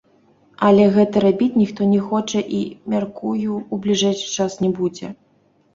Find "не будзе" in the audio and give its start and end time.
4.65-5.15